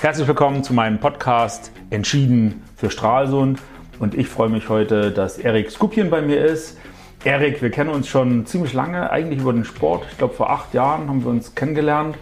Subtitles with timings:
[0.00, 3.58] Herzlich willkommen zu meinem Podcast Entschieden für Stralsund.
[3.98, 6.78] Und ich freue mich heute, dass Erik Skupien bei mir ist.
[7.24, 10.04] Erik, wir kennen uns schon ziemlich lange, eigentlich über den Sport.
[10.10, 12.16] Ich glaube, vor acht Jahren haben wir uns kennengelernt.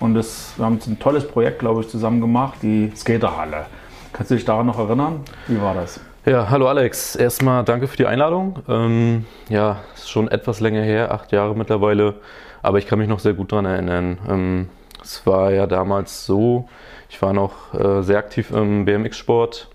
[0.00, 3.66] Und das, wir haben ein tolles Projekt, glaube ich, zusammen gemacht, die Skaterhalle.
[4.12, 5.20] Kannst du dich daran noch erinnern?
[5.46, 6.00] Wie war das?
[6.26, 7.14] Ja, hallo Alex.
[7.14, 8.58] Erstmal danke für die Einladung.
[8.68, 12.16] Ähm, ja, ist schon etwas länger her, acht Jahre mittlerweile.
[12.62, 14.18] Aber ich kann mich noch sehr gut daran erinnern.
[14.28, 14.68] Ähm,
[15.02, 16.68] es war ja damals so,
[17.08, 19.68] ich war noch äh, sehr aktiv im BMX-Sport.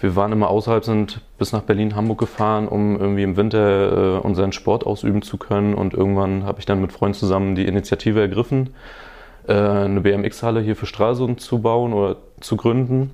[0.00, 4.20] Wir waren immer außerhalb, sind bis nach Berlin, Hamburg gefahren, um irgendwie im Winter äh,
[4.20, 5.74] unseren Sport ausüben zu können.
[5.74, 8.74] Und irgendwann habe ich dann mit Freunden zusammen die Initiative ergriffen,
[9.48, 13.10] äh, eine BMX-Halle hier für Stralsund zu bauen oder zu gründen.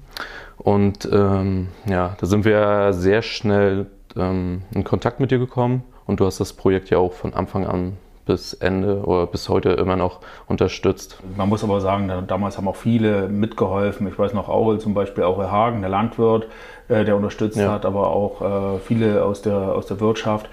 [0.58, 3.86] Und ähm, ja, da sind wir sehr schnell
[4.16, 5.84] ähm, in Kontakt mit dir gekommen.
[6.06, 9.70] Und du hast das Projekt ja auch von Anfang an bis Ende oder bis heute
[9.70, 11.18] immer noch unterstützt.
[11.36, 14.06] Man muss aber sagen, damals haben auch viele mitgeholfen.
[14.08, 16.46] Ich weiß noch, Aurel zum Beispiel, Aurel Hagen, der Landwirt,
[16.88, 17.72] äh, der unterstützt ja.
[17.72, 20.48] hat, aber auch äh, viele aus der, aus der Wirtschaft.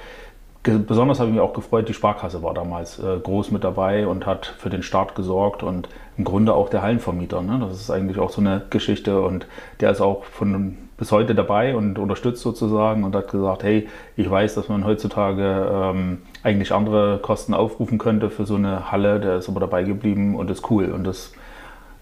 [0.63, 4.27] Besonders habe ich mich auch gefreut, die Sparkasse war damals äh, groß mit dabei und
[4.27, 7.41] hat für den Start gesorgt und im Grunde auch der Hallenvermieter.
[7.41, 7.57] Ne?
[7.59, 9.47] Das ist eigentlich auch so eine Geschichte und
[9.79, 14.29] der ist auch von bis heute dabei und unterstützt sozusagen und hat gesagt, hey, ich
[14.29, 19.37] weiß, dass man heutzutage ähm, eigentlich andere Kosten aufrufen könnte für so eine Halle, der
[19.37, 21.33] ist aber dabei geblieben und ist cool und das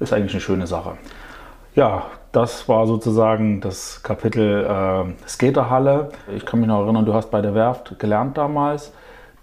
[0.02, 0.98] ist eigentlich eine schöne Sache.
[1.76, 6.10] Ja, das war sozusagen das Kapitel äh, Skaterhalle.
[6.36, 8.92] Ich kann mich noch erinnern, du hast bei der Werft gelernt damals,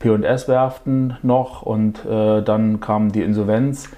[0.01, 3.89] P&S-Werften noch und äh, dann kam die Insolvenz.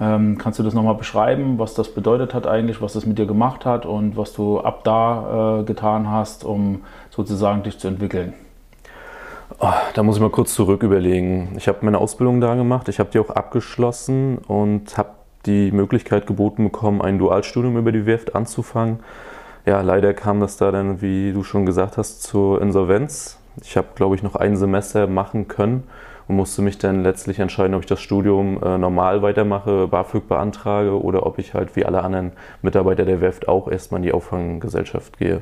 [0.00, 3.26] Ähm, kannst du das nochmal beschreiben, was das bedeutet hat eigentlich, was das mit dir
[3.26, 8.32] gemacht hat und was du ab da äh, getan hast, um sozusagen dich zu entwickeln?
[9.58, 11.54] Oh, da muss ich mal kurz zurück überlegen.
[11.56, 15.10] Ich habe meine Ausbildung da gemacht, ich habe die auch abgeschlossen und habe
[15.46, 19.00] die Möglichkeit geboten bekommen, ein Dualstudium über die Werft anzufangen.
[19.66, 23.38] Ja, leider kam das da dann, wie du schon gesagt hast, zur Insolvenz.
[23.62, 25.84] Ich habe, glaube ich, noch ein Semester machen können
[26.28, 31.02] und musste mich dann letztlich entscheiden, ob ich das Studium äh, normal weitermache, BAföG beantrage
[31.02, 35.18] oder ob ich halt wie alle anderen Mitarbeiter der Werft auch erstmal in die Auffanggesellschaft
[35.18, 35.40] gehe.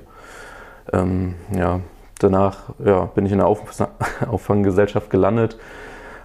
[0.92, 1.80] Ähm, ja,
[2.20, 3.62] danach ja, bin ich in der Auf
[4.28, 5.58] Auffanggesellschaft gelandet.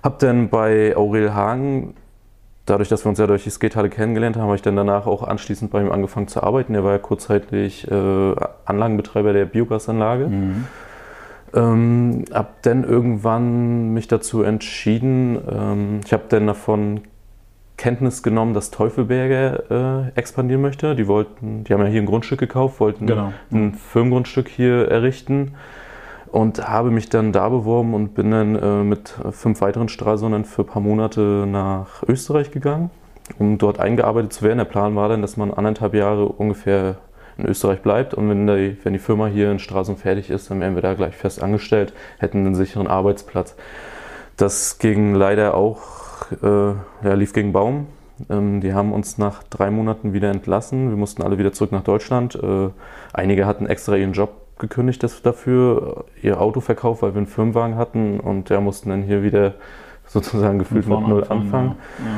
[0.04, 1.96] Habe dann bei Aurel Hagen,
[2.68, 5.24] dadurch, dass wir uns ja durch die Skatehalle kennengelernt haben, habe ich dann danach auch
[5.24, 6.76] anschließend bei ihm angefangen zu arbeiten.
[6.76, 8.36] Er war ja kurzzeitig äh,
[8.66, 10.28] Anlagenbetreiber der Biogasanlage.
[10.28, 10.68] Mhm.
[11.54, 17.02] Ähm, hab dann irgendwann mich dazu entschieden, ähm, ich habe dann davon
[17.78, 20.96] Kenntnis genommen, dass Teufelberger äh, expandieren möchte.
[20.96, 23.34] Die wollten, die haben ja hier ein Grundstück gekauft, wollten genau.
[23.52, 25.54] ein Firmengrundstück hier errichten
[26.32, 30.62] und habe mich dann da beworben und bin dann äh, mit fünf weiteren Stralsundern für
[30.62, 32.92] ein paar Monate nach Österreich gegangen,
[33.40, 34.60] um dort eingearbeitet zu werden.
[34.60, 36.98] Der Plan war dann, dass man anderthalb Jahre ungefähr
[37.38, 40.60] in Österreich bleibt und wenn die, wenn die Firma hier in Straßen fertig ist, dann
[40.60, 43.56] wären wir da gleich fest angestellt, hätten einen sicheren Arbeitsplatz.
[44.38, 47.88] Das ging leider auch, äh, ja, lief gegen Baum.
[48.30, 50.90] Ähm, die haben uns nach drei Monaten wieder entlassen.
[50.90, 52.36] Wir mussten alle wieder zurück nach Deutschland.
[52.36, 52.70] Äh,
[53.14, 58.20] einige hatten extra ihren Job gekündigt dafür, ihr Auto verkauft, weil wir einen Firmenwagen hatten
[58.20, 59.56] und ja, mussten dann hier wieder
[60.06, 61.76] sozusagen gefühlt mit Null anfangen.
[62.00, 62.06] Ja.
[62.06, 62.12] Ja.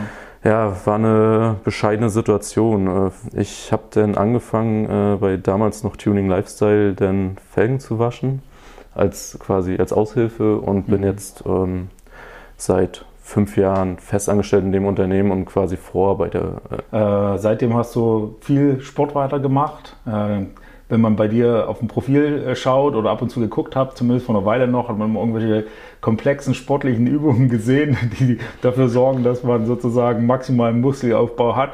[0.44, 3.12] Ja, war eine bescheidene Situation.
[3.34, 8.42] Äh, ich habe dann angefangen, äh, bei damals noch Tuning Lifestyle, dann Felgen zu waschen,
[8.94, 11.08] als quasi als Aushilfe und bin mhm.
[11.08, 11.90] jetzt ähm,
[12.58, 16.62] seit fünf Jahren festangestellt in dem Unternehmen und quasi Vorarbeiter.
[16.92, 19.96] Äh, seitdem hast du viel Sport weiter gemacht.
[20.06, 20.48] Äh,
[20.94, 23.98] wenn man bei dir auf dem Profil äh, schaut oder ab und zu geguckt hat,
[23.98, 25.66] zumindest vor einer Weile noch, hat man irgendwelche
[26.02, 31.74] komplexen sportlichen Übungen gesehen, die dafür sorgen, dass man sozusagen maximalen Muskelaufbau hat.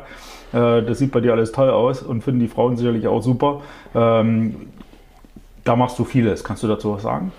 [0.54, 3.62] Äh, das sieht bei dir alles toll aus und finden die Frauen sicherlich auch super.
[3.94, 4.56] Ähm,
[5.66, 6.46] da machst du vieles.
[6.46, 7.34] Kannst du dazu was sagen?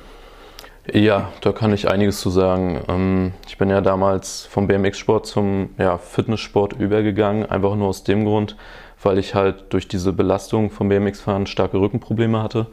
[0.93, 2.83] Ja, da kann ich einiges zu sagen.
[2.89, 5.71] Ähm, ich bin ja damals vom BMX-Sport zum
[6.03, 8.57] Fitnesssport übergegangen, einfach nur aus dem Grund,
[9.03, 12.67] weil ich halt durch diese Belastung vom BMX-Fahren starke Rückenprobleme hatte.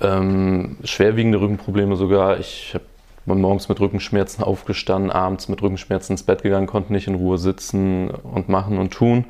[0.00, 2.38] Ähm, schwerwiegende Rückenprobleme sogar.
[2.38, 2.76] Ich
[3.24, 7.38] bin morgens mit Rückenschmerzen aufgestanden, abends mit Rückenschmerzen ins Bett gegangen, konnte nicht in Ruhe
[7.38, 9.26] sitzen und machen und tun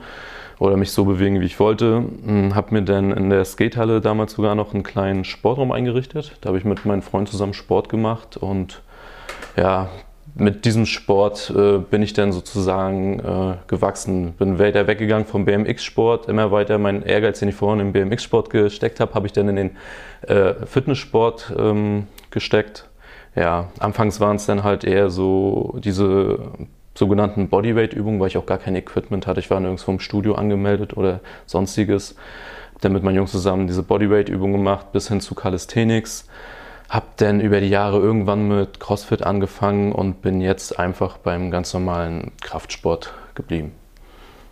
[0.59, 2.05] oder mich so bewegen, wie ich wollte.
[2.25, 6.37] Hm, habe mir dann in der Skatehalle damals sogar noch einen kleinen Sportraum eingerichtet.
[6.41, 8.83] Da habe ich mit meinem Freund zusammen Sport gemacht und
[9.57, 9.89] ja,
[10.39, 14.33] mit diesem Sport äh, bin ich dann sozusagen äh, gewachsen.
[14.35, 19.01] Bin weiter weggegangen vom BMX-Sport, immer weiter meinen Ehrgeiz, den ich vorhin im BMX-Sport gesteckt
[19.01, 19.71] habe, habe ich dann in den
[20.23, 22.89] äh, Fitnesssport ähm, gesteckt.
[23.35, 26.39] Ja, anfangs waren es dann halt eher so diese
[26.95, 29.41] sogenannten Bodyweight-Übungen, weil ich auch gar kein Equipment hatte.
[29.41, 32.17] Ich war nirgendwo im Studio angemeldet oder sonstiges.
[32.81, 36.29] Dann mit meinen Jungs zusammen diese Bodyweight-Übungen gemacht, bis hin zu Calisthenics.
[36.89, 41.75] Hab dann über die Jahre irgendwann mit CrossFit angefangen und bin jetzt einfach beim ganz
[41.75, 43.73] normalen Kraftsport geblieben.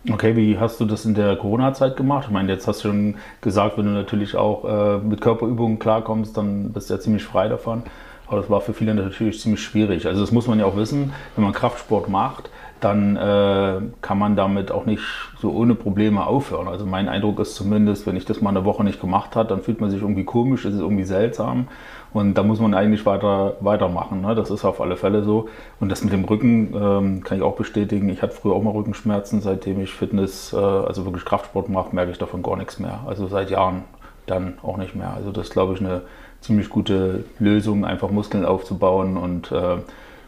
[0.09, 2.25] Okay, wie hast du das in der Corona-Zeit gemacht?
[2.27, 6.37] Ich meine, jetzt hast du schon gesagt, wenn du natürlich auch äh, mit Körperübungen klarkommst,
[6.37, 7.83] dann bist du ja ziemlich frei davon.
[8.27, 10.05] Aber das war für viele natürlich ziemlich schwierig.
[10.05, 12.49] Also das muss man ja auch wissen, wenn man Kraftsport macht,
[12.79, 15.01] dann äh, kann man damit auch nicht
[15.41, 16.67] so ohne Probleme aufhören.
[16.67, 19.61] Also mein Eindruck ist zumindest, wenn ich das mal eine Woche nicht gemacht habe, dann
[19.61, 21.67] fühlt man sich irgendwie komisch, es ist irgendwie seltsam.
[22.13, 24.21] Und da muss man eigentlich weiter, weitermachen.
[24.21, 24.33] Ne?
[24.35, 25.49] Das ist auf alle Fälle so.
[25.79, 28.09] Und das mit dem Rücken ähm, kann ich auch bestätigen.
[28.09, 29.41] Ich hatte früher auch mal Rückenschmerzen.
[29.41, 33.01] Seitdem ich Fitness, äh, also wirklich Kraftsport mache, merke ich davon gar nichts mehr.
[33.05, 33.83] Also seit Jahren
[34.25, 35.13] dann auch nicht mehr.
[35.15, 36.01] Also das ist, glaube ich, eine
[36.41, 39.77] ziemlich gute Lösung, einfach Muskeln aufzubauen und äh,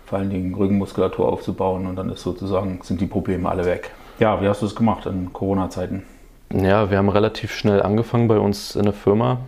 [0.06, 1.86] vor allen Dingen Rückenmuskulatur aufzubauen.
[1.86, 3.92] Und dann ist sozusagen, sind die Probleme alle weg.
[4.20, 6.04] Ja, wie hast du es gemacht in Corona-Zeiten?
[6.52, 9.40] Ja, wir haben relativ schnell angefangen bei uns in der Firma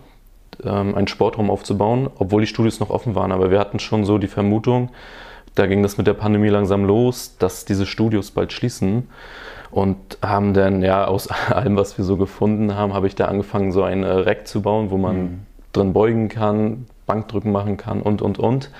[0.64, 3.32] ähm, einen Sportraum aufzubauen, obwohl die Studios noch offen waren.
[3.32, 4.90] Aber wir hatten schon so die Vermutung,
[5.54, 9.08] da ging das mit der Pandemie langsam los, dass diese Studios bald schließen.
[9.70, 13.72] Und haben dann, ja, aus allem, was wir so gefunden haben, habe ich da angefangen,
[13.72, 15.38] so ein Rack zu bauen, wo man mhm.
[15.72, 18.70] drin beugen kann, Bankdrücken machen kann und, und, und.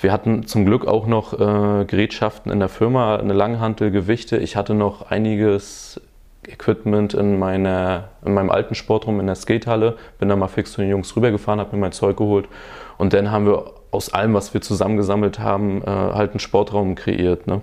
[0.00, 4.36] Wir hatten zum Glück auch noch äh, Gerätschaften in der Firma, eine Langhantel, Gewichte.
[4.36, 6.00] Ich hatte noch einiges
[6.48, 10.80] Equipment in, meiner, in meinem alten Sportraum in der Skatehalle, bin da mal fix zu
[10.80, 12.48] den Jungs rübergefahren, habe mir mein Zeug geholt
[12.96, 17.46] und dann haben wir aus allem, was wir zusammengesammelt haben, äh, halt einen Sportraum kreiert.
[17.46, 17.62] Ne?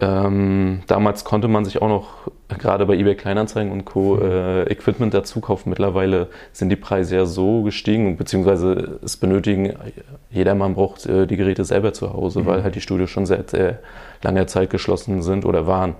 [0.00, 4.16] Ähm, damals konnte man sich auch noch gerade bei eBay Kleinanzeigen und Co.
[4.16, 4.22] Mhm.
[4.22, 5.70] Äh, Equipment dazu kaufen.
[5.70, 9.74] Mittlerweile sind die Preise ja so gestiegen, beziehungsweise es benötigen,
[10.30, 12.46] jedermann braucht äh, die Geräte selber zu Hause, mhm.
[12.46, 13.80] weil halt die Studios schon seit sehr
[14.22, 15.96] langer Zeit geschlossen sind oder waren.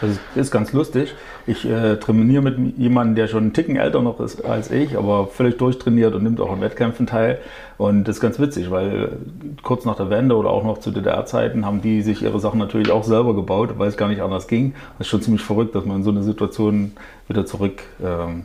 [0.00, 1.14] Das ist ganz lustig.
[1.46, 5.26] Ich äh, trainiere mit jemandem, der schon einen Ticken älter noch ist als ich, aber
[5.26, 7.38] völlig durchtrainiert und nimmt auch an Wettkämpfen teil.
[7.78, 9.18] Und das ist ganz witzig, weil
[9.62, 12.90] kurz nach der Wende oder auch noch zu DDR-Zeiten haben die sich ihre Sachen natürlich
[12.90, 14.74] auch selber gebaut, weil es gar nicht anders ging.
[14.98, 16.92] Das ist schon ziemlich verrückt, dass man in so eine Situation
[17.26, 17.88] wieder zurückkommt.
[18.02, 18.44] Ähm,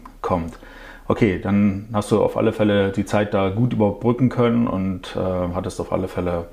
[1.07, 5.53] okay, dann hast du auf alle Fälle die Zeit da gut überbrücken können und äh,
[5.53, 6.45] hattest auf alle Fälle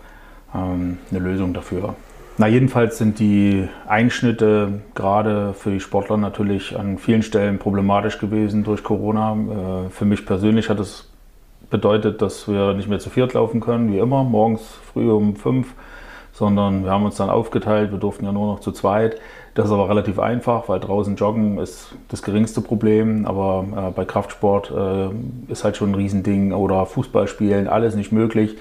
[0.54, 1.94] ähm, eine Lösung dafür.
[2.40, 8.64] Na, jedenfalls sind die Einschnitte gerade für die Sportler natürlich an vielen Stellen problematisch gewesen
[8.64, 9.34] durch Corona.
[9.34, 11.10] Äh, für mich persönlich hat es
[11.68, 15.74] bedeutet, dass wir nicht mehr zu viert laufen können, wie immer, morgens früh um fünf,
[16.32, 17.92] sondern wir haben uns dann aufgeteilt.
[17.92, 19.20] Wir durften ja nur noch zu zweit.
[19.52, 24.06] Das ist aber relativ einfach, weil draußen joggen ist das geringste Problem, aber äh, bei
[24.06, 28.56] Kraftsport äh, ist halt schon ein Riesending oder Fußball spielen, alles nicht möglich.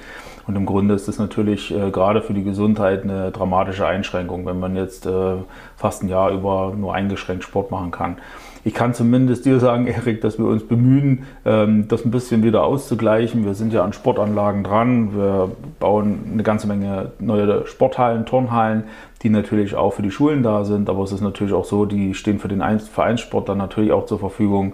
[0.49, 4.59] Und im Grunde ist das natürlich äh, gerade für die Gesundheit eine dramatische Einschränkung, wenn
[4.59, 5.35] man jetzt äh,
[5.77, 8.17] fast ein Jahr über nur eingeschränkt Sport machen kann.
[8.63, 12.63] Ich kann zumindest dir sagen, Erik, dass wir uns bemühen, ähm, das ein bisschen wieder
[12.63, 13.45] auszugleichen.
[13.45, 15.15] Wir sind ja an Sportanlagen dran.
[15.15, 18.85] Wir bauen eine ganze Menge neue Sporthallen, Turnhallen,
[19.21, 20.89] die natürlich auch für die Schulen da sind.
[20.89, 24.17] Aber es ist natürlich auch so, die stehen für den Vereinssport dann natürlich auch zur
[24.17, 24.73] Verfügung.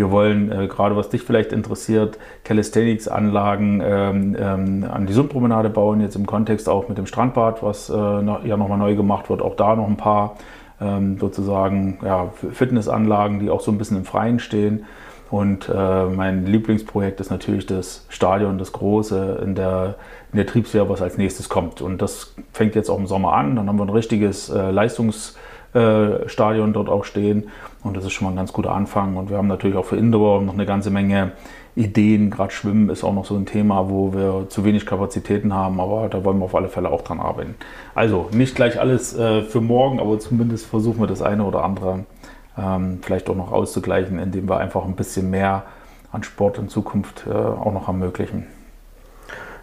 [0.00, 6.00] Wir wollen, äh, gerade was dich vielleicht interessiert, Calisthenics-Anlagen ähm, ähm, an die Sundpromenade bauen,
[6.00, 9.42] jetzt im Kontext auch mit dem Strandbad, was äh, noch, ja nochmal neu gemacht wird.
[9.42, 10.38] Auch da noch ein paar
[10.80, 14.86] ähm, sozusagen ja, Fitnessanlagen, die auch so ein bisschen im Freien stehen.
[15.30, 19.96] Und äh, mein Lieblingsprojekt ist natürlich das Stadion, das große in der,
[20.32, 21.82] in der Triebswehr, was als nächstes kommt.
[21.82, 23.54] Und das fängt jetzt auch im Sommer an.
[23.54, 25.36] Dann haben wir ein richtiges äh, Leistungs-
[25.74, 27.48] äh, Stadion dort auch stehen.
[27.82, 29.16] Und das ist schon mal ein ganz guter Anfang.
[29.16, 31.32] Und wir haben natürlich auch für Indoor noch eine ganze Menge
[31.76, 32.30] Ideen.
[32.30, 36.08] Gerade Schwimmen ist auch noch so ein Thema, wo wir zu wenig Kapazitäten haben, aber
[36.08, 37.54] da wollen wir auf alle Fälle auch dran arbeiten.
[37.94, 42.04] Also nicht gleich alles äh, für morgen, aber zumindest versuchen wir das eine oder andere
[42.58, 45.64] ähm, vielleicht auch noch auszugleichen, indem wir einfach ein bisschen mehr
[46.12, 48.46] an Sport in Zukunft äh, auch noch ermöglichen.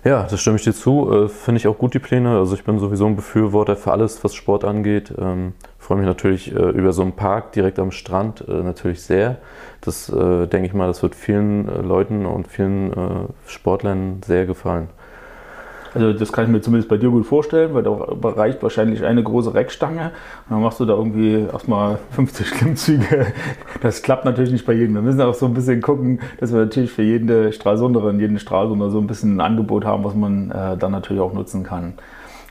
[0.08, 1.12] Ja, das stimme ich dir zu.
[1.12, 2.38] Äh, Finde ich auch gut, die Pläne.
[2.38, 5.14] Also ich bin sowieso ein Befürworter für alles, was Sport angeht.
[5.18, 9.40] Ähm, freue mich natürlich äh, über so einen Park direkt am Strand äh, natürlich sehr.
[9.82, 12.96] Das äh, denke ich mal, das wird vielen äh, Leuten und vielen äh,
[13.48, 14.88] Sportlern sehr gefallen.
[15.98, 19.24] Also das kann ich mir zumindest bei dir gut vorstellen, weil da reicht wahrscheinlich eine
[19.24, 20.12] große Reckstange
[20.48, 23.28] und dann machst du da irgendwie erstmal 50 Klimmzüge.
[23.82, 24.96] Das klappt natürlich nicht bei jedem.
[24.96, 28.90] Wir müssen auch so ein bisschen gucken, dass wir natürlich für jede Stralsunderin, jeden Stralsunder
[28.90, 31.94] so ein bisschen ein Angebot haben, was man äh, dann natürlich auch nutzen kann.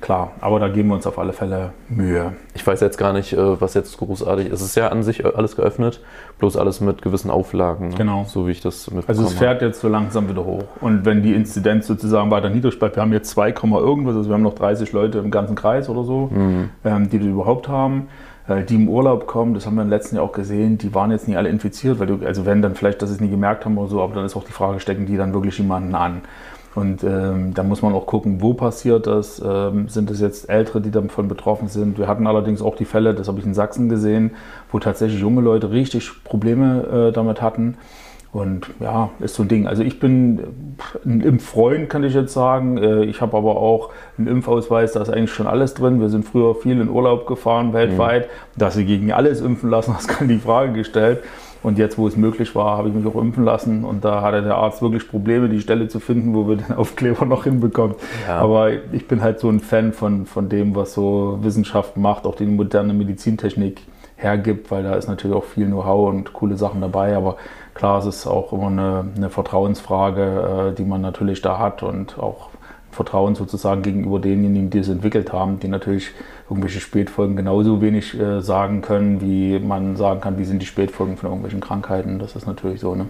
[0.01, 2.33] Klar, aber da geben wir uns auf alle Fälle Mühe.
[2.55, 4.61] Ich weiß jetzt gar nicht, äh, was jetzt großartig ist.
[4.61, 6.01] Es ist ja an sich alles geöffnet,
[6.39, 7.89] bloß alles mit gewissen Auflagen.
[7.89, 7.95] Ne?
[7.97, 8.25] Genau.
[8.27, 9.09] So wie ich das mitbekomme.
[9.09, 10.65] Also es fährt jetzt so langsam wieder hoch.
[10.81, 14.35] Und wenn die Inzidenz sozusagen weiter niedrig bleibt, wir haben jetzt 2, irgendwas, also wir
[14.35, 16.71] haben noch 30 Leute im ganzen Kreis oder so, mhm.
[16.85, 18.09] ähm, die das überhaupt haben
[18.49, 21.11] äh, die im Urlaub kommen, das haben wir im letzten Jahr auch gesehen, die waren
[21.11, 23.65] jetzt nie alle infiziert, weil du, also wenn dann vielleicht, dass sie es nie gemerkt
[23.65, 26.23] haben oder so, aber dann ist auch die Frage, stecken die dann wirklich jemanden an?
[26.77, 29.43] Und ähm, da muss man auch gucken, wo passiert das.
[29.45, 31.99] Ähm, sind es jetzt Ältere, die davon betroffen sind?
[31.99, 34.33] Wir hatten allerdings auch die Fälle, das habe ich in Sachsen gesehen,
[34.71, 37.79] wo tatsächlich junge Leute richtig Probleme äh, damit hatten.
[38.31, 39.67] Und ja, ist so ein Ding.
[39.67, 42.77] Also ich bin ein Impffreund, kann ich jetzt sagen.
[42.77, 46.03] Äh, ich habe aber auch einen Impfausweis, da ist eigentlich schon alles drin.
[46.03, 48.27] Wir sind früher viel in Urlaub gefahren weltweit.
[48.27, 48.59] Mhm.
[48.59, 51.21] Dass sie gegen alles impfen lassen, das kann die Frage gestellt.
[51.67, 53.85] Und jetzt, wo es möglich war, habe ich mich auch impfen lassen.
[53.85, 57.27] Und da hatte der Arzt wirklich Probleme, die Stelle zu finden, wo wir den Aufkleber
[57.27, 57.97] noch hinbekommen.
[58.29, 58.39] Ja.
[58.39, 62.37] Aber ich bin halt so ein Fan von, von dem, was so Wissenschaft macht, auch
[62.37, 63.81] die moderne Medizintechnik
[64.15, 67.17] hergibt, weil da ist natürlich auch viel Know-how und coole Sachen dabei.
[67.17, 67.37] Aber
[67.75, 72.17] klar, es ist auch immer eine, eine Vertrauensfrage, äh, die man natürlich da hat und
[72.21, 72.51] auch
[72.93, 76.13] Vertrauen sozusagen gegenüber denjenigen, die es entwickelt haben, die natürlich
[76.49, 81.17] irgendwelche Spätfolgen genauso wenig äh, sagen können, wie man sagen kann, wie sind die Spätfolgen
[81.17, 82.19] von irgendwelchen Krankheiten.
[82.19, 82.95] Das ist natürlich so.
[82.95, 83.07] Ne?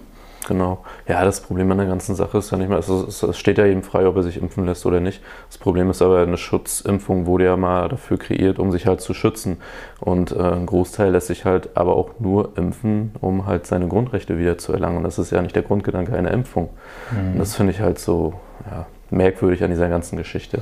[0.47, 0.83] Genau.
[1.07, 3.65] Ja, das Problem an der ganzen Sache ist ja nicht mehr, also es steht ja
[3.65, 5.21] jedem frei, ob er sich impfen lässt oder nicht.
[5.49, 9.13] Das Problem ist aber, eine Schutzimpfung wurde ja mal dafür kreiert, um sich halt zu
[9.13, 9.57] schützen.
[9.99, 14.39] Und äh, ein Großteil lässt sich halt aber auch nur impfen, um halt seine Grundrechte
[14.39, 14.97] wieder zu erlangen.
[14.97, 16.69] Und das ist ja nicht der Grundgedanke einer Impfung.
[17.11, 17.33] Mhm.
[17.33, 18.33] Und das finde ich halt so
[18.71, 20.61] ja, merkwürdig an dieser ganzen Geschichte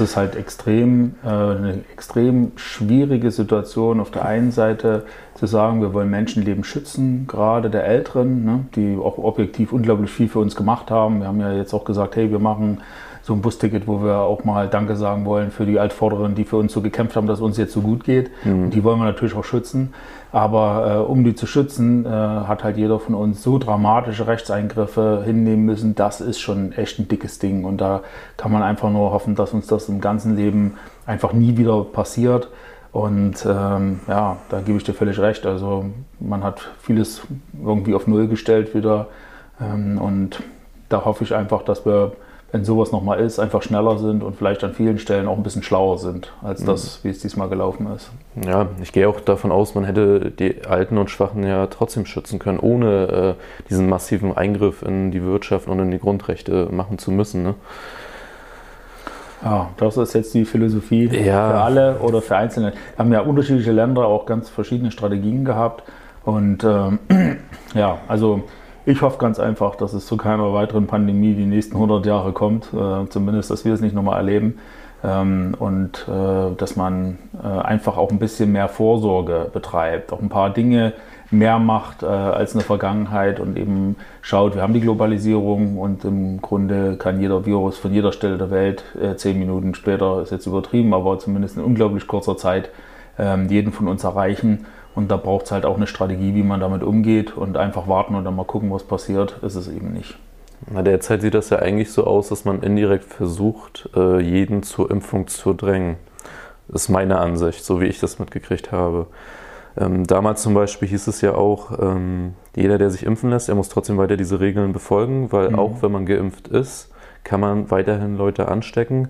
[0.00, 4.00] es ist halt extrem, äh, eine extrem schwierige Situation.
[4.00, 8.96] Auf der einen Seite zu sagen, wir wollen Menschenleben schützen, gerade der Älteren, ne, die
[8.96, 11.20] auch objektiv unglaublich viel für uns gemacht haben.
[11.20, 12.80] Wir haben ja jetzt auch gesagt, hey, wir machen
[13.28, 16.56] so ein Busticket, wo wir auch mal Danke sagen wollen für die Altvorderen, die für
[16.56, 18.30] uns so gekämpft haben, dass uns jetzt so gut geht.
[18.44, 18.70] Mhm.
[18.70, 19.92] Die wollen wir natürlich auch schützen.
[20.32, 25.22] Aber äh, um die zu schützen, äh, hat halt jeder von uns so dramatische Rechtseingriffe
[25.26, 25.94] hinnehmen müssen.
[25.94, 27.64] Das ist schon echt ein dickes Ding.
[27.64, 28.00] Und da
[28.38, 32.48] kann man einfach nur hoffen, dass uns das im ganzen Leben einfach nie wieder passiert.
[32.92, 35.44] Und ähm, ja, da gebe ich dir völlig recht.
[35.44, 35.84] Also
[36.18, 37.20] man hat vieles
[37.62, 39.08] irgendwie auf Null gestellt wieder.
[39.60, 40.42] Ähm, und
[40.88, 42.12] da hoffe ich einfach, dass wir
[42.50, 45.62] wenn sowas nochmal ist, einfach schneller sind und vielleicht an vielen Stellen auch ein bisschen
[45.62, 47.08] schlauer sind, als das, mhm.
[47.08, 48.10] wie es diesmal gelaufen ist.
[48.46, 52.38] Ja, ich gehe auch davon aus, man hätte die Alten und Schwachen ja trotzdem schützen
[52.38, 57.10] können, ohne äh, diesen massiven Eingriff in die Wirtschaft und in die Grundrechte machen zu
[57.10, 57.42] müssen.
[57.42, 57.54] Ne?
[59.44, 61.50] Ja, das ist jetzt die Philosophie ja.
[61.50, 62.72] für alle oder für Einzelne.
[62.72, 65.84] Wir haben ja unterschiedliche Länder auch ganz verschiedene Strategien gehabt.
[66.24, 66.98] Und ähm,
[67.74, 68.44] ja, also
[68.88, 72.72] ich hoffe ganz einfach, dass es zu keiner weiteren Pandemie die nächsten 100 Jahre kommt,
[72.72, 74.58] äh, zumindest, dass wir es nicht nochmal erleben.
[75.04, 80.30] Ähm, und äh, dass man äh, einfach auch ein bisschen mehr Vorsorge betreibt, auch ein
[80.30, 80.94] paar Dinge
[81.30, 86.04] mehr macht äh, als in der Vergangenheit und eben schaut, wir haben die Globalisierung und
[86.04, 90.32] im Grunde kann jeder Virus von jeder Stelle der Welt äh, zehn Minuten später, ist
[90.32, 92.70] jetzt übertrieben, aber zumindest in unglaublich kurzer Zeit
[93.18, 94.66] ähm, jeden von uns erreichen.
[94.94, 98.14] Und da braucht es halt auch eine Strategie, wie man damit umgeht und einfach warten
[98.14, 100.18] und dann mal gucken, was passiert, ist es eben nicht.
[100.66, 104.90] Na, derzeit sieht das ja eigentlich so aus, dass man indirekt versucht, äh, jeden zur
[104.90, 105.96] Impfung zu drängen.
[106.66, 109.06] Das ist meine Ansicht, so wie ich das mitgekriegt habe.
[109.76, 113.54] Ähm, damals zum Beispiel hieß es ja auch, ähm, jeder, der sich impfen lässt, er
[113.54, 115.58] muss trotzdem weiter diese Regeln befolgen, weil mhm.
[115.58, 116.90] auch wenn man geimpft ist,
[117.22, 119.08] kann man weiterhin Leute anstecken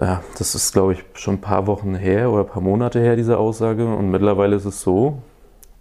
[0.00, 3.16] ja, das ist, glaube ich, schon ein paar Wochen her oder ein paar Monate her,
[3.16, 3.86] diese Aussage.
[3.86, 5.22] Und mittlerweile ist es so,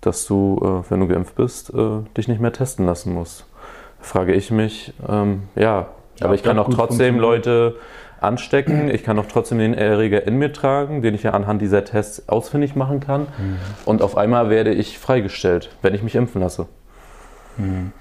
[0.02, 3.46] dass du, äh, wenn du geimpft bist, äh, dich nicht mehr testen lassen musst.
[4.00, 7.78] Da frage ich mich, ähm, ja, ja, aber ich kann auch trotzdem Leute
[8.20, 11.86] anstecken, ich kann auch trotzdem den Erreger in mir tragen, den ich ja anhand dieser
[11.86, 13.22] Tests ausfindig machen kann.
[13.22, 13.58] Mhm.
[13.86, 16.68] Und auf einmal werde ich freigestellt, wenn ich mich impfen lasse.
[17.56, 17.94] Mhm.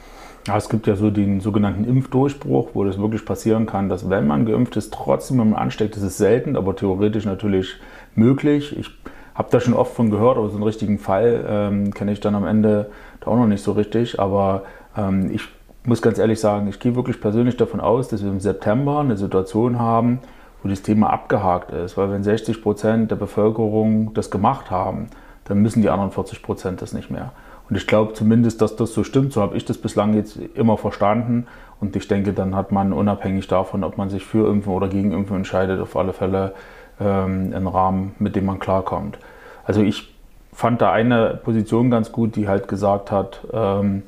[0.49, 4.27] Ja, es gibt ja so den sogenannten Impfdurchbruch, wo das wirklich passieren kann, dass wenn
[4.27, 7.75] man geimpft ist, trotzdem man ansteckt, das ist selten, aber theoretisch natürlich
[8.15, 8.75] möglich.
[8.79, 8.89] Ich
[9.35, 12.35] habe da schon oft von gehört, aber so einen richtigen Fall ähm, kenne ich dann
[12.35, 12.91] am Ende
[13.21, 14.19] da auch noch nicht so richtig.
[14.21, 14.63] Aber
[14.97, 15.43] ähm, ich
[15.85, 19.19] muss ganz ehrlich sagen, ich gehe wirklich persönlich davon aus, dass wir im September eine
[19.19, 20.21] Situation haben,
[20.63, 21.99] wo das Thema abgehakt ist.
[21.99, 25.09] Weil wenn 60 Prozent der Bevölkerung das gemacht haben,
[25.45, 27.33] dann müssen die anderen 40 Prozent das nicht mehr.
[27.69, 29.33] Und ich glaube zumindest, dass das so stimmt.
[29.33, 31.47] So habe ich das bislang jetzt immer verstanden.
[31.81, 35.13] Und ich denke, dann hat man unabhängig davon, ob man sich für Impfen oder gegen
[35.13, 36.55] Impfen entscheidet, auf alle Fälle
[37.01, 39.19] ähm, einen Rahmen, mit dem man klarkommt.
[39.65, 40.15] Also ich
[40.53, 44.03] fand da eine Position ganz gut, die halt gesagt hat, ähm,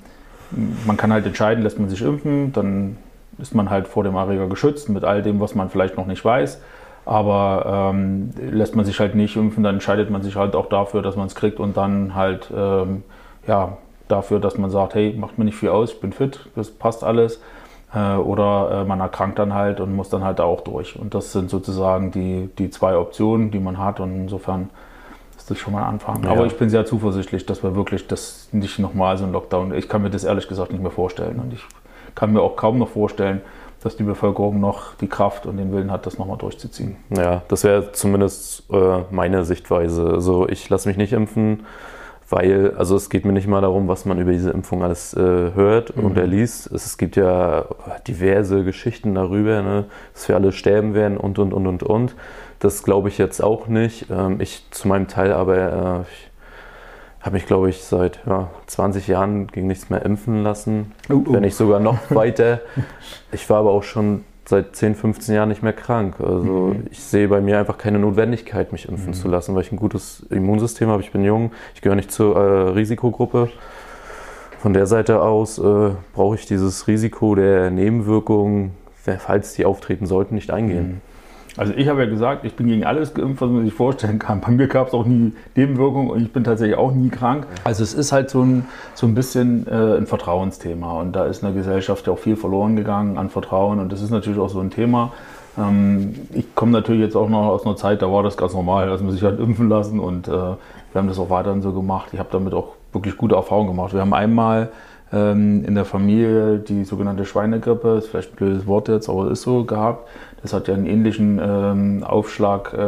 [0.85, 2.97] man kann halt entscheiden, lässt man sich impfen, dann
[3.38, 6.25] ist man halt vor dem Erreger geschützt mit all dem, was man vielleicht noch nicht
[6.25, 6.61] weiß.
[7.07, 11.02] Aber ähm, lässt man sich halt nicht impfen, dann entscheidet man sich halt auch dafür,
[11.02, 13.05] dass man es kriegt und dann halt ähm,
[13.47, 13.78] ja,
[14.09, 17.04] dafür, dass man sagt, hey, macht mir nicht viel aus, ich bin fit, das passt
[17.04, 17.40] alles.
[17.94, 20.99] Äh, oder äh, man erkrankt dann halt und muss dann halt auch durch.
[20.99, 24.00] Und das sind sozusagen die, die zwei Optionen, die man hat.
[24.00, 24.70] Und insofern
[25.37, 26.23] ist das schon mal ein Anfang.
[26.25, 26.30] Ja.
[26.30, 29.88] Aber ich bin sehr zuversichtlich, dass wir wirklich das nicht nochmal so ein Lockdown, ich
[29.88, 31.40] kann mir das ehrlich gesagt nicht mehr vorstellen.
[31.40, 31.64] Und ich
[32.14, 33.40] kann mir auch kaum noch vorstellen,
[33.82, 36.97] dass die Bevölkerung noch die Kraft und den Willen hat, das nochmal durchzuziehen.
[37.09, 40.06] Ja, das wäre zumindest äh, meine Sichtweise.
[40.06, 41.61] Also ich lasse mich nicht impfen,
[42.30, 45.20] weil, also es geht mir nicht mal darum, was man über diese Impfung alles äh,
[45.20, 46.04] hört mhm.
[46.04, 46.66] und erliest.
[46.68, 47.66] Es, es, gibt ja
[48.06, 49.84] diverse Geschichten darüber, ne,
[50.14, 52.14] dass wir alle sterben werden und, und, und, und, und.
[52.60, 54.06] Das glaube ich jetzt auch nicht.
[54.10, 56.30] Ähm, ich zu meinem Teil aber, äh, ich
[57.20, 60.92] habe mich, glaube ich, seit ja, 20 Jahren gegen nichts mehr impfen lassen.
[61.10, 61.32] Uh, uh.
[61.34, 62.60] Wenn nicht sogar noch weiter.
[63.32, 66.16] Ich war aber auch schon seit 10, 15 Jahren nicht mehr krank.
[66.20, 66.87] Also mhm.
[66.90, 69.14] ich sehe bei mir einfach keine Notwendigkeit, mich impfen mhm.
[69.14, 71.02] zu lassen, weil ich ein gutes Immunsystem habe.
[71.02, 73.50] Ich bin jung, ich gehöre nicht zur äh, Risikogruppe.
[74.59, 78.73] Von der Seite aus äh, brauche ich dieses Risiko der Nebenwirkungen,
[79.18, 80.87] falls die auftreten sollten, nicht eingehen.
[80.87, 81.10] Mhm.
[81.57, 84.40] Also ich habe ja gesagt, ich bin gegen alles geimpft, was man sich vorstellen kann.
[84.40, 87.47] Bei mir gab es auch nie Nebenwirkungen und ich bin tatsächlich auch nie krank.
[87.64, 91.42] Also es ist halt so ein, so ein bisschen äh, ein Vertrauensthema und da ist
[91.42, 94.49] in der Gesellschaft ja auch viel verloren gegangen an Vertrauen und das ist natürlich auch
[94.49, 95.12] so ein Thema.
[95.59, 98.88] Ähm, ich komme natürlich jetzt auch noch aus einer Zeit, da war das ganz normal,
[98.88, 100.57] dass man sich halt impfen lassen und äh, wir
[100.95, 102.11] haben das auch weiterhin so gemacht.
[102.12, 103.92] Ich habe damit auch wirklich gute Erfahrungen gemacht.
[103.92, 104.71] Wir haben einmal
[105.12, 109.43] ähm, in der Familie die sogenannte Schweinegrippe, ist vielleicht ein blödes Wort jetzt, aber ist
[109.43, 110.09] so gehabt.
[110.43, 112.79] Das hat ja einen ähnlichen ähm, Aufschlag äh,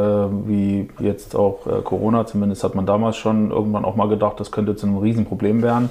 [0.49, 2.27] wie jetzt auch äh, Corona.
[2.27, 5.91] Zumindest hat man damals schon irgendwann auch mal gedacht, das könnte zu einem Riesenproblem werden.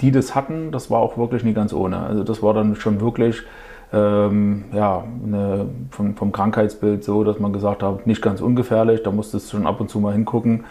[0.00, 1.98] Die das hatten, das war auch wirklich nicht ganz ohne.
[1.98, 3.42] Also das war dann schon wirklich
[3.92, 9.10] ähm, ja, eine, vom, vom, Krankheitsbild so, dass man gesagt hat, nicht ganz ungefährlich, da
[9.10, 10.64] musstest du schon ab und zu mal hingucken.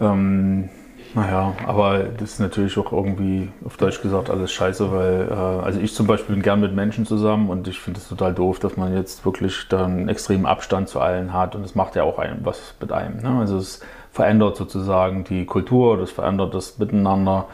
[0.00, 0.68] Ähm,
[1.14, 5.80] naja, aber das ist natürlich auch irgendwie, auf Deutsch gesagt, alles scheiße, weil, äh, also
[5.80, 8.76] ich zum Beispiel bin gern mit Menschen zusammen und ich finde es total doof, dass
[8.76, 12.18] man jetzt wirklich dann einen extremen Abstand zu allen hat und es macht ja auch
[12.18, 13.18] einem was mit einem.
[13.18, 13.40] Ne?
[13.40, 17.46] Also es verändert sozusagen die Kultur, das verändert das Miteinander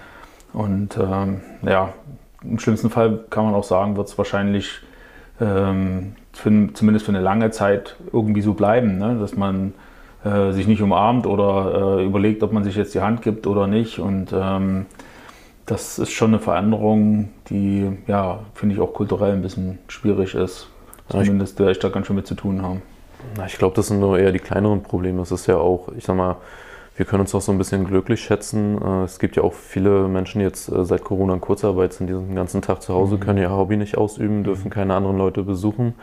[0.53, 1.93] und ähm, ja,
[2.43, 4.81] im schlimmsten Fall kann man auch sagen, wird es wahrscheinlich
[5.41, 9.17] ähm, für, zumindest für eine lange Zeit irgendwie so bleiben, ne?
[9.19, 9.75] dass man
[10.25, 13.67] äh, sich nicht umarmt oder äh, überlegt, ob man sich jetzt die Hand gibt oder
[13.67, 13.99] nicht.
[13.99, 14.87] Und ähm,
[15.67, 20.69] das ist schon eine Veränderung, die, ja, finde ich auch kulturell ein bisschen schwierig ist.
[21.09, 22.83] Zumindest werde ich da ganz schön mit zu tun haben.
[23.37, 25.23] Na, ich glaube, das sind nur eher die kleineren Probleme.
[25.23, 26.37] Es ist ja auch, ich sag mal,
[26.97, 28.81] wir können uns auch so ein bisschen glücklich schätzen.
[28.83, 32.09] Äh, es gibt ja auch viele Menschen, die jetzt äh, seit Corona in Kurzarbeit sind,
[32.09, 33.21] die den ganzen Tag zu Hause, mhm.
[33.21, 34.71] können ihr Hobby nicht ausüben, dürfen mhm.
[34.71, 35.95] keine anderen Leute besuchen.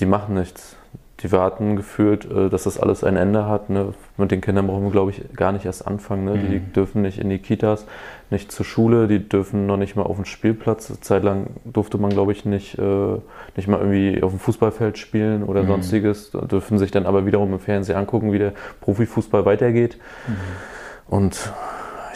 [0.00, 0.76] Die machen nichts
[1.20, 3.70] die warten gefühlt, äh, dass das alles ein Ende hat.
[3.70, 3.94] Ne?
[4.18, 6.24] Mit den Kindern brauchen wir, glaube ich, gar nicht erst anfangen.
[6.24, 6.34] Ne?
[6.34, 6.50] Mhm.
[6.50, 7.86] Die dürfen nicht in die Kitas,
[8.30, 11.00] nicht zur Schule, die dürfen noch nicht mal auf den Spielplatz.
[11.00, 13.18] Zeitlang durfte man, glaube ich, nicht, äh,
[13.56, 15.68] nicht mal irgendwie auf dem Fußballfeld spielen oder mhm.
[15.68, 16.32] sonstiges.
[16.32, 19.98] Da dürfen sich dann aber wiederum im Fernsehen angucken, wie der Profifußball weitergeht.
[20.26, 20.34] Mhm.
[21.08, 21.52] Und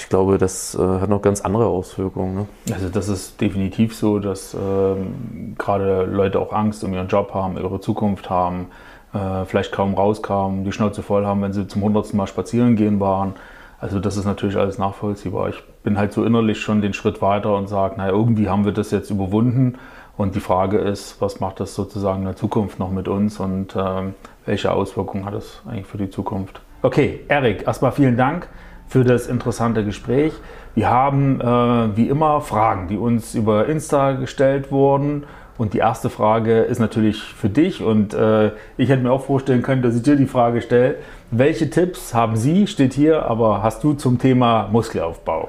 [0.00, 2.34] ich glaube, das äh, hat noch ganz andere Auswirkungen.
[2.34, 2.46] Ne?
[2.72, 7.56] Also das ist definitiv so, dass ähm, gerade Leute auch Angst um ihren Job haben,
[7.58, 8.66] ihre Zukunft haben
[9.12, 13.00] äh, vielleicht kaum rauskamen, die Schnauze voll haben, wenn sie zum hundertsten Mal spazieren gehen
[13.00, 13.34] waren.
[13.78, 15.48] Also das ist natürlich alles nachvollziehbar.
[15.48, 18.72] Ich bin halt so innerlich schon den Schritt weiter und sage, naja, irgendwie haben wir
[18.72, 19.78] das jetzt überwunden.
[20.16, 23.74] Und die Frage ist, was macht das sozusagen in der Zukunft noch mit uns und
[23.74, 24.12] äh,
[24.44, 26.60] welche Auswirkungen hat es eigentlich für die Zukunft?
[26.82, 28.48] Okay, Erik, erstmal vielen Dank
[28.90, 30.32] für das interessante Gespräch.
[30.74, 35.24] Wir haben äh, wie immer Fragen, die uns über Insta gestellt wurden.
[35.56, 39.62] Und die erste Frage ist natürlich für dich und äh, ich hätte mir auch vorstellen
[39.62, 40.96] können, dass ich dir die Frage stelle.
[41.30, 45.48] Welche Tipps haben Sie, steht hier, aber hast du zum Thema Muskelaufbau?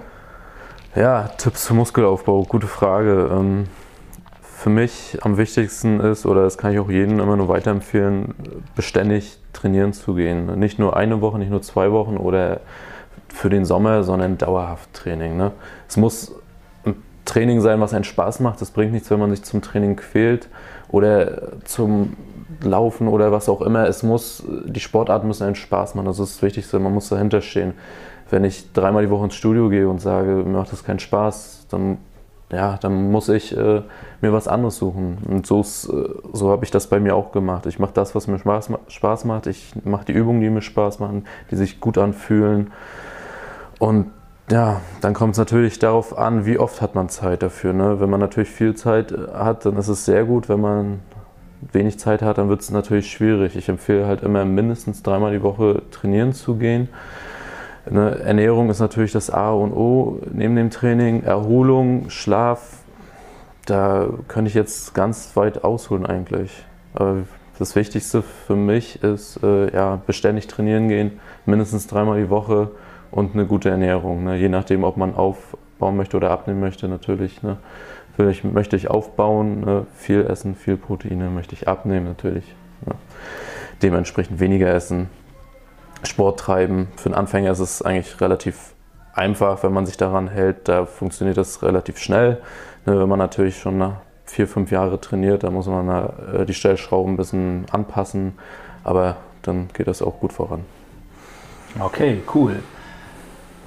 [0.96, 3.30] Ja, Tipps zum Muskelaufbau, gute Frage.
[3.32, 3.68] Ähm,
[4.42, 8.36] für mich am wichtigsten ist, oder das kann ich auch jedem immer nur weiterempfehlen,
[8.76, 10.60] beständig trainieren zu gehen.
[10.60, 12.60] Nicht nur eine Woche, nicht nur zwei Wochen oder
[13.34, 15.38] für den Sommer, sondern dauerhaft Training.
[15.38, 15.52] Ne?
[15.88, 16.34] Es muss
[17.26, 18.62] Training sein, was einen Spaß macht.
[18.62, 20.50] Das bringt nichts, wenn man sich zum Training quält
[20.90, 22.18] oder zum
[22.62, 23.88] Laufen oder was auch immer.
[23.88, 26.06] Es muss, die Sportarten müssen einen Spaß machen.
[26.06, 26.80] Das ist das Wichtigste.
[26.80, 27.74] Man muss dahinter stehen.
[28.30, 31.68] Wenn ich dreimal die Woche ins Studio gehe und sage, mir macht das keinen Spaß,
[31.70, 31.98] dann,
[32.52, 33.82] ja, dann muss ich äh,
[34.22, 35.18] mir was anderes suchen.
[35.28, 35.64] Und so, äh,
[36.34, 37.66] so habe ich das bei mir auch gemacht.
[37.66, 39.48] Ich mache das, was mir Spaß, Spaß macht.
[39.48, 42.72] Ich mache die Übungen, die mir Spaß machen, die sich gut anfühlen.
[43.82, 44.12] Und
[44.52, 47.74] ja, dann kommt es natürlich darauf an, wie oft hat man Zeit dafür.
[47.74, 48.00] Ne?
[48.00, 51.00] Wenn man natürlich viel Zeit äh, hat, dann ist es sehr gut, wenn man
[51.72, 53.56] wenig Zeit hat, dann wird es natürlich schwierig.
[53.56, 56.90] Ich empfehle halt immer mindestens dreimal die Woche trainieren zu gehen.
[57.88, 61.24] Eine Ernährung ist natürlich das A und O neben dem Training.
[61.24, 62.84] Erholung, Schlaf,
[63.66, 66.52] da könnte ich jetzt ganz weit ausholen eigentlich.
[66.94, 67.24] Aber
[67.58, 72.70] das Wichtigste für mich ist äh, ja, beständig trainieren gehen, mindestens dreimal die Woche
[73.12, 74.24] und eine gute Ernährung.
[74.24, 74.38] Ne?
[74.38, 77.44] Je nachdem, ob man aufbauen möchte oder abnehmen möchte, natürlich.
[77.44, 77.58] Ne?
[78.16, 79.86] Vielleicht möchte ich aufbauen, ne?
[79.96, 82.46] viel essen, viel Proteine, möchte ich abnehmen, natürlich.
[82.86, 82.96] Ne?
[83.82, 85.10] Dementsprechend weniger essen,
[86.04, 86.88] Sport treiben.
[86.96, 88.74] Für einen Anfänger ist es eigentlich relativ
[89.14, 90.68] einfach, wenn man sich daran hält.
[90.68, 92.42] Da funktioniert das relativ schnell.
[92.86, 93.00] Ne?
[93.00, 93.94] Wenn man natürlich schon
[94.26, 98.34] vier, fünf Jahre trainiert, dann muss man äh, die Stellschrauben ein bisschen anpassen.
[98.84, 100.64] Aber dann geht das auch gut voran.
[101.80, 102.62] Okay, cool.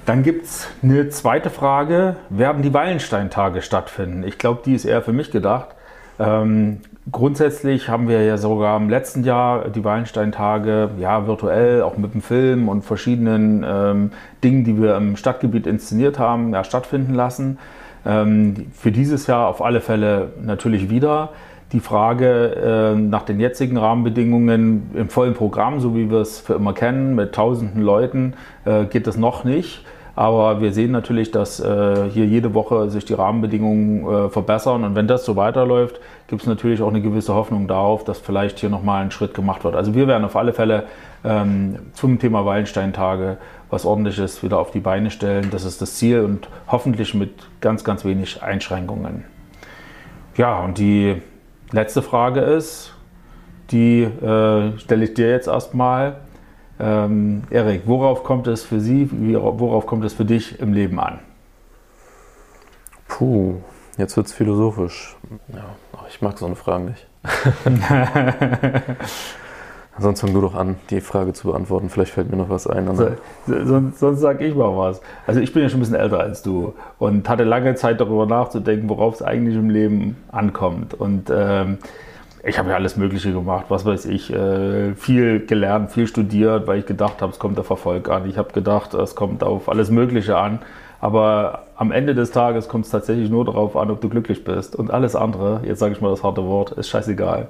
[0.05, 2.17] Dann gibt es eine zweite Frage.
[2.29, 4.23] Werden die Wallenstein-Tage stattfinden?
[4.23, 5.69] Ich glaube, die ist eher für mich gedacht.
[6.19, 12.13] Ähm, grundsätzlich haben wir ja sogar im letzten Jahr die Wallenstein-Tage ja, virtuell, auch mit
[12.13, 14.11] dem Film und verschiedenen ähm,
[14.43, 17.57] Dingen, die wir im Stadtgebiet inszeniert haben, ja, stattfinden lassen.
[18.05, 21.29] Ähm, für dieses Jahr auf alle Fälle natürlich wieder.
[21.71, 26.53] Die Frage äh, nach den jetzigen Rahmenbedingungen im vollen Programm, so wie wir es für
[26.53, 28.33] immer kennen, mit tausenden Leuten,
[28.65, 29.83] äh, geht es noch nicht.
[30.15, 34.85] Aber wir sehen natürlich, dass äh, hier jede Woche sich die Rahmenbedingungen äh, verbessern.
[34.85, 38.59] Und wenn das so weiterläuft, gibt es natürlich auch eine gewisse Hoffnung darauf, dass vielleicht
[38.59, 39.75] hier nochmal ein Schritt gemacht wird.
[39.75, 40.83] Also wir werden auf alle Fälle
[41.25, 43.37] ähm, zum Thema Wallensteintage
[43.69, 45.49] was ordentliches wieder auf die Beine stellen.
[45.51, 49.25] Das ist das Ziel und hoffentlich mit ganz, ganz wenig Einschränkungen.
[50.37, 51.21] Ja, und die
[51.75, 52.93] letzte Frage ist,
[53.71, 56.17] die äh, stelle ich dir jetzt erstmal.
[56.79, 61.19] Ähm, Erik, worauf kommt es für Sie, worauf kommt es für dich im Leben an?
[63.07, 63.55] Puh,
[63.97, 65.15] jetzt wird es philosophisch.
[65.53, 65.65] Ja,
[66.09, 67.07] ich mag so eine Frage nicht.
[69.97, 71.89] Sonst fang du doch an, die Frage zu beantworten.
[71.89, 72.93] Vielleicht fällt mir noch was ein.
[72.95, 73.07] So,
[73.47, 75.01] sonst sonst sage ich mal was.
[75.25, 78.25] Also ich bin ja schon ein bisschen älter als du und hatte lange Zeit darüber
[78.25, 80.93] nachzudenken, worauf es eigentlich im Leben ankommt.
[80.93, 81.77] Und ähm,
[82.43, 86.79] ich habe ja alles Mögliche gemacht, was weiß ich, äh, viel gelernt, viel studiert, weil
[86.79, 88.29] ich gedacht habe, es kommt auf Erfolg an.
[88.29, 90.59] Ich habe gedacht, es kommt auf alles Mögliche an.
[90.99, 94.75] Aber am Ende des Tages kommt es tatsächlich nur darauf an, ob du glücklich bist.
[94.75, 97.47] Und alles andere, jetzt sage ich mal das harte Wort, ist scheißegal.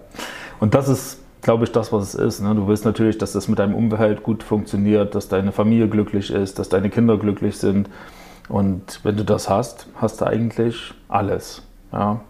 [0.59, 2.41] Und das ist glaube ich, das, was es ist.
[2.41, 2.55] Ne?
[2.55, 6.57] Du willst natürlich, dass das mit deinem Umfeld gut funktioniert, dass deine Familie glücklich ist,
[6.57, 7.87] dass deine Kinder glücklich sind.
[8.49, 11.61] Und wenn du das hast, hast du eigentlich alles.
[11.93, 12.21] Ja?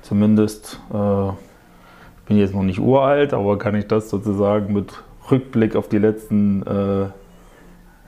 [0.00, 4.90] Zumindest, äh, ich bin jetzt noch nicht uralt, aber kann ich das sozusagen mit
[5.30, 7.08] Rückblick auf die letzten äh,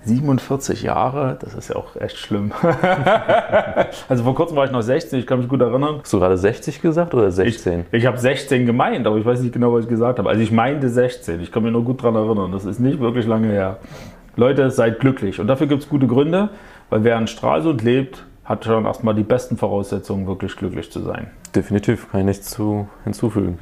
[0.04, 2.52] 47 Jahre, das ist ja auch echt schlimm.
[4.08, 5.98] also vor kurzem war ich noch 16, ich kann mich gut erinnern.
[6.02, 7.86] Hast du gerade 60 gesagt oder 16?
[7.90, 10.28] Ich, ich habe 16 gemeint, aber ich weiß nicht genau, was ich gesagt habe.
[10.28, 12.52] Also ich meinte 16, ich kann mich nur gut daran erinnern.
[12.52, 13.78] Das ist nicht wirklich lange her.
[14.36, 15.40] Leute, seid glücklich.
[15.40, 16.50] Und dafür gibt es gute Gründe,
[16.90, 21.30] weil wer in Stralsund lebt, hat schon erstmal die besten Voraussetzungen, wirklich glücklich zu sein.
[21.54, 23.58] Definitiv, kann ich nichts zu hinzufügen.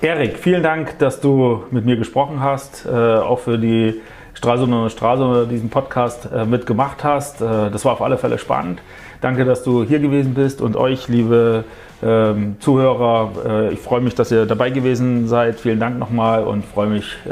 [0.00, 4.00] Erik, vielen Dank, dass du mit mir gesprochen hast, äh, auch für die
[4.38, 7.40] Stralsund und Stralsund diesen Podcast äh, mitgemacht hast.
[7.40, 8.80] Äh, das war auf alle Fälle spannend.
[9.20, 11.64] Danke, dass du hier gewesen bist und euch, liebe
[12.04, 15.58] ähm, Zuhörer, äh, ich freue mich, dass ihr dabei gewesen seid.
[15.58, 17.30] Vielen Dank nochmal und freue mich, äh,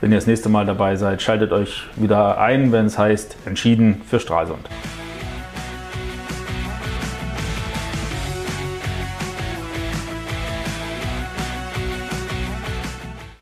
[0.00, 1.22] wenn ihr das nächste Mal dabei seid.
[1.22, 4.68] Schaltet euch wieder ein, wenn es heißt Entschieden für Stralsund.